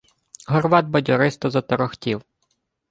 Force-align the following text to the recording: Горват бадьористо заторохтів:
Горват 0.47 0.89
бадьористо 0.89 1.49
заторохтів: 1.49 2.21